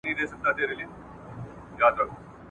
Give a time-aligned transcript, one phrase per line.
[0.07, 0.85] چي دي واچوي قاضي غاړي
[1.79, 2.13] ته پړی!.